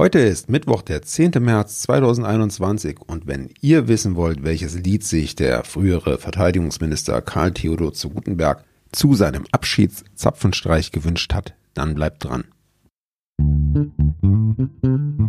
Heute 0.00 0.18
ist 0.18 0.48
Mittwoch, 0.48 0.80
der 0.80 1.02
10. 1.02 1.32
März 1.40 1.82
2021 1.82 3.00
und 3.06 3.26
wenn 3.26 3.50
ihr 3.60 3.86
wissen 3.86 4.16
wollt, 4.16 4.42
welches 4.42 4.74
Lied 4.74 5.04
sich 5.04 5.36
der 5.36 5.62
frühere 5.62 6.16
Verteidigungsminister 6.16 7.20
Karl 7.20 7.52
Theodor 7.52 7.92
zu 7.92 8.08
Gutenberg 8.08 8.64
zu 8.92 9.12
seinem 9.12 9.44
Abschiedszapfenstreich 9.52 10.90
gewünscht 10.90 11.34
hat, 11.34 11.52
dann 11.74 11.94
bleibt 11.94 12.24
dran. 12.24 12.44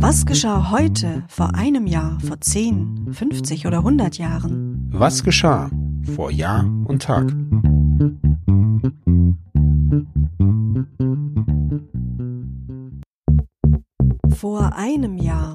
Was 0.00 0.24
geschah 0.24 0.70
heute, 0.70 1.24
vor 1.28 1.54
einem 1.54 1.86
Jahr, 1.86 2.18
vor 2.20 2.40
10, 2.40 3.08
50 3.12 3.66
oder 3.66 3.80
100 3.80 4.16
Jahren? 4.16 4.88
Was 4.90 5.24
geschah 5.24 5.70
vor 6.14 6.30
Jahr 6.30 6.64
und 6.86 7.02
Tag? 7.02 7.30
Vor 14.44 14.76
einem 14.76 15.16
Jahr. 15.16 15.54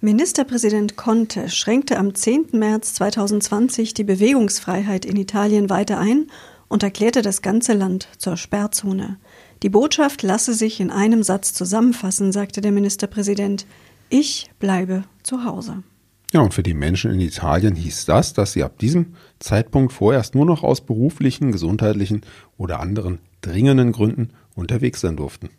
Ministerpräsident 0.00 0.96
Conte 0.96 1.48
schränkte 1.48 1.96
am 1.96 2.12
10. 2.12 2.46
März 2.54 2.94
2020 2.94 3.94
die 3.94 4.02
Bewegungsfreiheit 4.02 5.04
in 5.04 5.14
Italien 5.14 5.70
weiter 5.70 6.00
ein 6.00 6.26
und 6.66 6.82
erklärte 6.82 7.22
das 7.22 7.40
ganze 7.40 7.72
Land 7.72 8.08
zur 8.18 8.36
Sperrzone. 8.36 9.18
Die 9.62 9.68
Botschaft 9.68 10.24
lasse 10.24 10.54
sich 10.54 10.80
in 10.80 10.90
einem 10.90 11.22
Satz 11.22 11.54
zusammenfassen, 11.54 12.32
sagte 12.32 12.60
der 12.60 12.72
Ministerpräsident. 12.72 13.64
Ich 14.08 14.50
bleibe 14.58 15.04
zu 15.22 15.44
Hause. 15.44 15.84
Ja, 16.32 16.40
und 16.40 16.52
für 16.52 16.64
die 16.64 16.74
Menschen 16.74 17.12
in 17.12 17.20
Italien 17.20 17.76
hieß 17.76 18.06
das, 18.06 18.32
dass 18.32 18.54
sie 18.54 18.64
ab 18.64 18.80
diesem 18.80 19.14
Zeitpunkt 19.38 19.92
vorerst 19.92 20.34
nur 20.34 20.46
noch 20.46 20.64
aus 20.64 20.80
beruflichen, 20.80 21.52
gesundheitlichen 21.52 22.22
oder 22.58 22.80
anderen 22.80 23.20
dringenden 23.40 23.92
Gründen 23.92 24.30
unterwegs 24.56 25.00
sein 25.00 25.14
durften. 25.14 25.50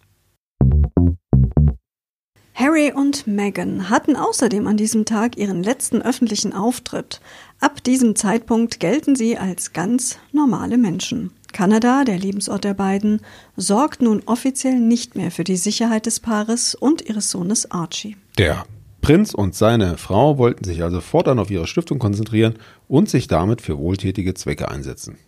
Harry 2.60 2.92
und 2.92 3.28
Meghan 3.28 3.88
hatten 3.88 4.16
außerdem 4.16 4.66
an 4.66 4.78
diesem 4.78 5.06
Tag 5.06 5.38
ihren 5.38 5.62
letzten 5.62 6.02
öffentlichen 6.02 6.54
Auftritt. 6.54 7.22
Ab 7.60 7.84
diesem 7.84 8.16
Zeitpunkt 8.16 8.80
gelten 8.80 9.16
sie 9.16 9.38
als 9.38 9.74
ganz 9.74 10.18
normale 10.32 10.80
Menschen. 10.80 11.30
Kanada, 11.54 12.04
der 12.04 12.18
Lebensort 12.18 12.64
der 12.64 12.74
beiden, 12.74 13.22
sorgt 13.58 14.02
nun 14.02 14.24
offiziell 14.26 14.80
nicht 14.80 15.16
mehr 15.16 15.30
für 15.30 15.44
die 15.44 15.56
Sicherheit 15.56 16.08
des 16.08 16.20
Paares 16.20 16.74
und 16.74 17.08
ihres 17.08 17.30
Sohnes 17.30 17.70
Archie. 17.70 18.18
Der 18.40 18.66
Prinz 19.02 19.36
und 19.36 19.54
seine 19.54 20.00
Frau 20.00 20.40
wollten 20.40 20.64
sich 20.64 20.82
also 20.82 21.00
fortan 21.00 21.38
auf 21.38 21.52
ihre 21.52 21.68
Stiftung 21.68 22.00
konzentrieren 22.00 22.56
und 22.88 23.08
sich 23.08 23.28
damit 23.28 23.62
für 23.62 23.78
wohltätige 23.78 24.34
Zwecke 24.34 24.72
einsetzen. 24.72 25.20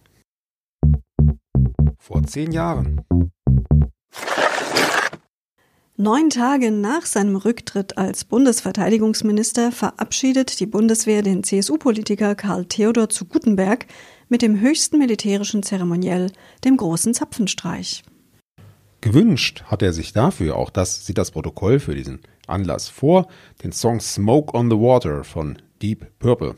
Vor 2.00 2.24
zehn 2.24 2.52
Jahren. 2.52 3.02
Neun 6.02 6.30
Tage 6.30 6.72
nach 6.72 7.06
seinem 7.06 7.36
Rücktritt 7.36 7.98
als 7.98 8.24
Bundesverteidigungsminister 8.24 9.74
verabschiedet 9.74 10.62
die 10.62 10.66
Bundeswehr 10.66 11.24
den 11.24 11.44
CSU-Politiker 11.44 12.36
Karl 12.36 12.64
Theodor 12.64 13.10
zu 13.10 13.26
Gutenberg 13.26 13.86
mit 14.30 14.42
dem 14.42 14.62
höchsten 14.62 14.98
militärischen 14.98 15.62
Zeremoniell, 15.62 16.32
dem 16.64 16.78
großen 16.78 17.14
Zapfenstreich. 17.14 18.04
Gewünscht 19.02 19.64
hat 19.66 19.82
er 19.82 19.92
sich 19.92 20.14
dafür, 20.14 20.56
auch 20.56 20.70
das 20.70 21.06
sieht 21.06 21.18
das 21.18 21.32
Protokoll 21.32 21.82
für 21.82 21.96
diesen 21.96 22.22
Anlass 22.48 22.88
vor, 22.88 23.28
den 23.62 23.74
Song 23.74 24.00
Smoke 24.00 24.58
on 24.58 24.72
the 24.72 24.78
Water 24.78 25.26
von 25.26 25.58
Deep 25.82 26.08
Purple. 26.18 26.56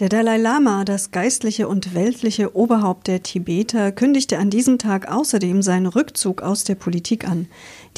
Der 0.00 0.08
Dalai 0.08 0.38
Lama, 0.38 0.86
das 0.86 1.10
geistliche 1.10 1.68
und 1.68 1.94
weltliche 1.94 2.56
Oberhaupt 2.56 3.06
der 3.06 3.22
Tibeter, 3.22 3.92
kündigte 3.92 4.38
an 4.38 4.48
diesem 4.48 4.78
Tag 4.78 5.12
außerdem 5.12 5.60
seinen 5.60 5.84
Rückzug 5.84 6.40
aus 6.40 6.64
der 6.64 6.74
Politik 6.74 7.28
an. 7.28 7.48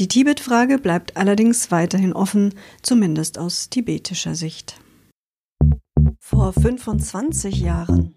Die 0.00 0.08
Tibet-Frage 0.08 0.78
bleibt 0.78 1.17
allerdings 1.17 1.70
weiterhin 1.70 2.12
offen, 2.12 2.55
zumindest 2.83 3.39
aus 3.39 3.70
tibetischer 3.70 4.35
Sicht. 4.35 4.80
Vor 6.18 6.52
25 6.52 7.61
Jahren. 7.61 8.17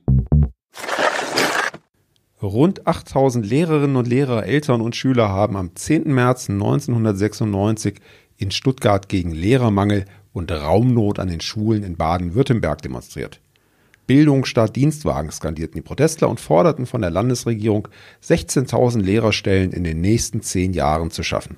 Rund 2.41 2.87
8000 2.87 3.45
Lehrerinnen 3.45 3.97
und 3.97 4.07
Lehrer, 4.07 4.47
Eltern 4.47 4.81
und 4.81 4.95
Schüler 4.95 5.29
haben 5.29 5.55
am 5.55 5.75
10. 5.75 6.11
März 6.11 6.49
1996 6.49 7.99
in 8.37 8.49
Stuttgart 8.49 9.07
gegen 9.09 9.29
Lehrermangel 9.29 10.05
und 10.33 10.51
Raumnot 10.51 11.19
an 11.19 11.27
den 11.27 11.39
Schulen 11.39 11.83
in 11.83 11.97
Baden-Württemberg 11.97 12.81
demonstriert. 12.81 13.41
Bildung 14.07 14.45
statt 14.45 14.75
Dienstwagen 14.75 15.31
skandierten 15.31 15.75
die 15.75 15.81
Protestler 15.81 16.29
und 16.29 16.39
forderten 16.39 16.85
von 16.85 17.01
der 17.01 17.09
Landesregierung, 17.09 17.87
16.000 18.23 19.01
Lehrerstellen 19.01 19.71
in 19.71 19.83
den 19.83 20.01
nächsten 20.01 20.41
zehn 20.41 20.73
Jahren 20.73 21.11
zu 21.11 21.23
schaffen. 21.23 21.57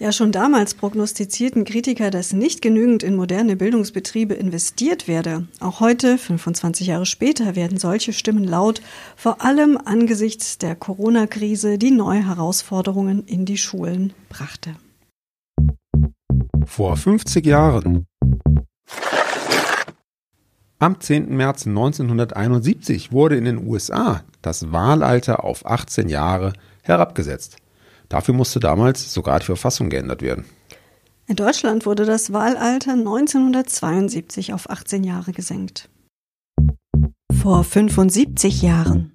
Ja, 0.00 0.10
schon 0.10 0.32
damals 0.32 0.74
prognostizierten 0.74 1.64
Kritiker, 1.64 2.10
dass 2.10 2.32
nicht 2.32 2.62
genügend 2.62 3.04
in 3.04 3.14
moderne 3.14 3.54
Bildungsbetriebe 3.54 4.34
investiert 4.34 5.06
werde. 5.06 5.46
Auch 5.60 5.78
heute, 5.78 6.18
25 6.18 6.88
Jahre 6.88 7.06
später, 7.06 7.54
werden 7.54 7.78
solche 7.78 8.12
Stimmen 8.12 8.42
laut, 8.42 8.82
vor 9.16 9.40
allem 9.42 9.78
angesichts 9.82 10.58
der 10.58 10.74
Corona-Krise, 10.74 11.78
die 11.78 11.92
neue 11.92 12.26
Herausforderungen 12.26 13.22
in 13.26 13.44
die 13.44 13.56
Schulen 13.56 14.12
brachte. 14.28 14.74
Vor 16.66 16.96
50 16.96 17.46
Jahren 17.46 18.06
am 20.84 21.00
10. 21.00 21.34
März 21.34 21.66
1971 21.66 23.10
wurde 23.10 23.36
in 23.36 23.46
den 23.46 23.66
USA 23.66 24.22
das 24.42 24.70
Wahlalter 24.70 25.42
auf 25.42 25.64
18 25.64 26.10
Jahre 26.10 26.52
herabgesetzt. 26.82 27.56
Dafür 28.10 28.34
musste 28.34 28.60
damals 28.60 29.14
sogar 29.14 29.40
die 29.40 29.46
Verfassung 29.46 29.88
geändert 29.88 30.20
werden. 30.20 30.44
In 31.26 31.36
Deutschland 31.36 31.86
wurde 31.86 32.04
das 32.04 32.34
Wahlalter 32.34 32.92
1972 32.92 34.52
auf 34.52 34.68
18 34.68 35.04
Jahre 35.04 35.32
gesenkt. 35.32 35.88
Vor 37.32 37.64
75 37.64 38.60
Jahren. 38.60 39.13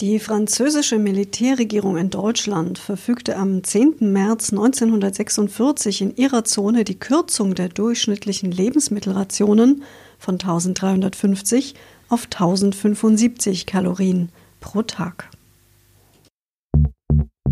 Die 0.00 0.18
französische 0.18 0.98
Militärregierung 0.98 1.98
in 1.98 2.08
Deutschland 2.08 2.78
verfügte 2.78 3.36
am 3.36 3.62
10. 3.62 3.96
März 4.00 4.50
1946 4.50 6.00
in 6.00 6.16
ihrer 6.16 6.42
Zone 6.44 6.84
die 6.84 6.98
Kürzung 6.98 7.54
der 7.54 7.68
durchschnittlichen 7.68 8.50
Lebensmittelrationen 8.50 9.82
von 10.18 10.36
1350 10.36 11.74
auf 12.08 12.24
1075 12.24 13.66
Kalorien 13.66 14.30
pro 14.60 14.80
Tag. 14.80 15.28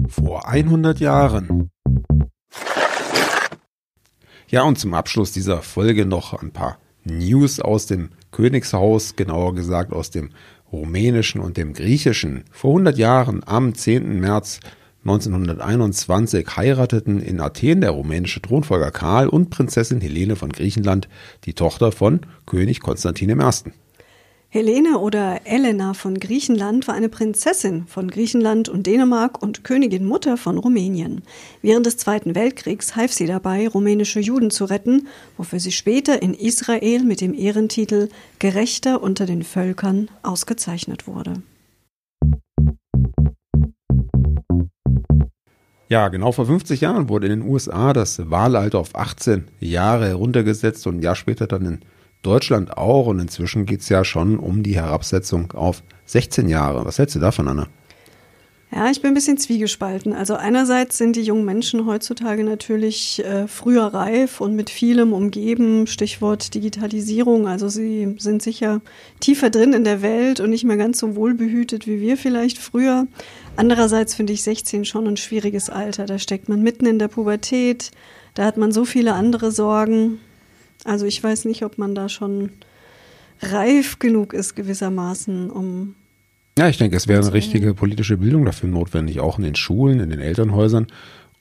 Vor 0.09 0.49
100 0.49 1.01
Jahren. 1.01 1.69
Ja, 4.49 4.63
und 4.63 4.79
zum 4.79 4.95
Abschluss 4.95 5.33
dieser 5.33 5.61
Folge 5.61 6.07
noch 6.07 6.33
ein 6.33 6.53
paar 6.53 6.79
News 7.05 7.61
aus 7.61 7.85
dem 7.85 8.09
Königshaus, 8.31 9.17
genauer 9.17 9.55
gesagt 9.55 9.93
aus 9.93 10.11
dem 10.11 10.31
rumänischen 10.73 11.41
und 11.41 11.57
dem 11.57 11.73
griechischen. 11.73 12.45
Vor 12.51 12.71
100 12.71 12.99
Jahren, 12.99 13.43
am 13.47 13.75
10. 13.75 14.21
März 14.21 14.61
1921, 15.05 16.57
heirateten 16.57 17.21
in 17.21 17.41
Athen 17.41 17.81
der 17.81 17.91
rumänische 17.91 18.43
Thronfolger 18.43 18.91
Karl 18.91 19.29
und 19.29 19.51
Prinzessin 19.51 20.01
Helene 20.01 20.37
von 20.37 20.51
Griechenland, 20.51 21.09
die 21.45 21.55
Tochter 21.55 21.93
von 21.93 22.21
König 22.47 22.81
Konstantin 22.81 23.31
I. 23.31 23.45
Helene 24.51 24.99
oder 24.99 25.43
Elena 25.45 25.93
von 25.93 26.19
Griechenland 26.19 26.89
war 26.89 26.95
eine 26.95 27.11
Prinzessin 27.11 27.87
von 27.87 28.09
Griechenland 28.09 28.71
und 28.71 28.87
Dänemark 28.87 29.43
und 29.43 29.63
Königin 29.63 30.07
Mutter 30.07 30.39
von 30.39 30.57
Rumänien. 30.57 31.21
Während 31.61 31.85
des 31.85 31.99
Zweiten 31.99 32.35
Weltkriegs 32.35 32.97
half 32.97 33.13
sie 33.13 33.27
dabei, 33.27 33.69
rumänische 33.69 34.21
Juden 34.21 34.51
zu 34.51 34.65
retten, 34.65 35.07
wofür 35.37 35.61
sie 35.61 35.71
später 35.71 36.23
in 36.23 36.33
Israel 36.33 37.05
mit 37.05 37.21
dem 37.21 37.35
Ehrentitel 37.35 38.09
Gerechter 38.39 39.03
unter 39.03 39.27
den 39.27 39.43
Völkern 39.43 40.09
ausgezeichnet 40.23 41.07
wurde. 41.07 41.43
Ja, 45.91 46.09
genau 46.09 46.33
vor 46.33 46.47
50 46.47 46.81
Jahren 46.81 47.11
wurde 47.11 47.27
in 47.27 47.41
den 47.41 47.51
USA 47.51 47.93
das 47.93 48.31
Wahlalter 48.31 48.79
auf 48.79 48.95
18 48.95 49.45
Jahre 49.61 50.07
heruntergesetzt 50.07 50.87
und 50.87 50.97
ein 50.97 51.03
Jahr 51.03 51.17
später 51.17 51.47
dann 51.47 51.67
in 51.67 51.81
Deutschland 52.23 52.77
auch 52.77 53.07
und 53.07 53.21
inzwischen 53.21 53.67
geht 53.67 53.81
es 53.81 53.89
ja 53.89 54.05
schon 54.05 54.39
um 54.39 54.63
die 54.63 54.75
Herabsetzung 54.75 55.53
auf 55.53 55.83
16 56.07 56.49
Jahre. 56.49 56.85
Was 56.85 56.99
hältst 56.99 57.17
du 57.17 57.21
davon, 57.21 57.49
Anna? 57.49 57.69
Ja, 58.71 58.91
ich 58.91 59.01
bin 59.01 59.13
ein 59.13 59.15
bisschen 59.15 59.39
zwiegespalten. 59.39 60.13
Also 60.13 60.35
einerseits 60.35 60.99
sind 60.99 61.17
die 61.17 61.23
jungen 61.23 61.47
Menschen 61.47 61.87
heutzutage 61.87 62.45
natürlich 62.45 63.25
äh, 63.25 63.49
früher 63.49 63.87
reif 63.87 64.43
und 64.43 64.55
mit 64.55 64.69
vielem 64.69 65.15
umgeben, 65.15 65.87
Stichwort 65.87 66.53
Digitalisierung. 66.53 67.49
Also 67.49 67.71
sie 67.71 68.17
sind 68.19 68.43
sicher 68.43 68.83
tiefer 69.21 69.49
drin 69.49 69.73
in 69.73 69.85
der 69.85 70.03
Welt 70.03 70.41
und 70.41 70.51
nicht 70.51 70.65
mehr 70.65 70.77
ganz 70.77 70.99
so 70.99 71.17
wohlbehütet 71.17 71.87
wie 71.87 72.03
wir 72.03 72.19
vielleicht 72.19 72.59
früher. 72.59 73.07
Andererseits 73.57 74.15
finde 74.15 74.35
ich 74.35 74.43
16 74.43 74.85
schon 74.85 75.07
ein 75.07 75.17
schwieriges 75.17 75.71
Alter. 75.71 76.05
Da 76.05 76.19
steckt 76.19 76.51
man 76.51 76.63
mitten 76.63 76.85
in 76.85 76.99
der 76.99 77.09
Pubertät, 77.09 77.91
da 78.35 78.45
hat 78.45 78.59
man 78.59 78.71
so 78.71 78.85
viele 78.85 79.15
andere 79.15 79.51
Sorgen. 79.51 80.21
Also 80.89 81.05
ich 81.05 81.23
weiß 81.23 81.45
nicht, 81.45 81.65
ob 81.65 81.77
man 81.77 81.95
da 81.95 82.09
schon 82.09 82.51
reif 83.43 83.99
genug 83.99 84.33
ist 84.33 84.57
gewissermaßen, 84.57 85.51
um 85.51 85.95
Ja, 86.59 86.69
ich 86.69 86.79
denke, 86.79 86.97
es 86.97 87.07
wäre 87.07 87.23
eine 87.23 87.33
richtige 87.33 87.75
politische 87.75 88.17
Bildung 88.17 88.47
dafür 88.47 88.71
notwendig, 88.71 89.21
auch 89.21 89.39
in 89.39 89.45
den 89.45 89.55
Schulen, 89.55 90.01
in 90.01 90.09
den 90.09 90.21
Elternhäusern. 90.21 90.87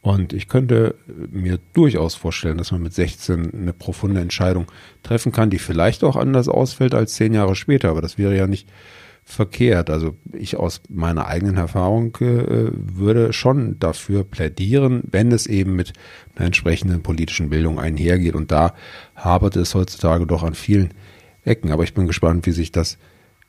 Und 0.02 0.34
ich 0.34 0.48
könnte 0.48 0.96
mir 1.32 1.60
durchaus 1.74 2.14
vorstellen, 2.14 2.58
dass 2.58 2.72
man 2.72 2.84
mit 2.84 2.94
16 2.94 3.54
eine 3.54 3.74
profunde 3.74 4.22
Entscheidung 4.22 4.68
treffen 5.02 5.32
kann, 5.32 5.50
die 5.50 5.60
vielleicht 5.60 6.04
auch 6.04 6.18
anders 6.18 6.50
ausfällt 6.50 6.94
als 6.94 7.14
zehn 7.14 7.34
Jahre 7.34 7.56
später. 7.56 7.90
Aber 7.90 8.02
das 8.02 8.18
wäre 8.18 8.36
ja 8.36 8.48
nicht 8.48 8.68
verkehrt. 9.28 9.90
Also 9.90 10.16
ich 10.32 10.56
aus 10.56 10.82
meiner 10.90 11.28
eigenen 11.28 11.58
Erfahrung 11.58 12.16
äh, 12.22 12.72
würde 12.72 13.34
schon 13.34 13.78
dafür 13.78 14.24
plädieren, 14.24 15.04
wenn 15.12 15.32
es 15.32 15.48
eben 15.48 15.76
mit 15.76 15.94
einer 16.36 16.48
entsprechenden 16.48 17.04
politischen 17.04 17.50
Bildung 17.50 17.78
einhergeht. 17.78 18.36
Und 18.36 18.52
da 18.52 18.74
hapert 19.16 19.58
es 19.58 19.76
heutzutage 19.76 20.26
doch 20.26 20.44
an 20.44 20.54
vielen 20.54 20.94
Ecken. 21.44 21.72
Aber 21.72 21.84
ich 21.84 21.94
bin 21.94 22.08
gespannt, 22.08 22.46
wie 22.46 22.52
sich 22.52 22.72
das 22.72 22.98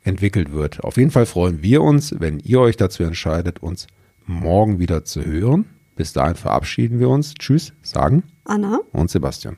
entwickelt 0.03 0.51
wird. 0.51 0.83
Auf 0.83 0.97
jeden 0.97 1.11
Fall 1.11 1.25
freuen 1.25 1.63
wir 1.63 1.81
uns, 1.81 2.13
wenn 2.19 2.39
ihr 2.39 2.59
euch 2.59 2.75
dazu 2.75 3.03
entscheidet, 3.03 3.63
uns 3.63 3.87
morgen 4.25 4.79
wieder 4.79 5.05
zu 5.05 5.25
hören. 5.25 5.65
Bis 5.95 6.11
dahin 6.11 6.35
verabschieden 6.35 6.99
wir 6.99 7.09
uns. 7.09 7.33
Tschüss, 7.35 7.73
sagen 7.81 8.23
Anna 8.43 8.79
und 8.91 9.09
Sebastian. 9.09 9.57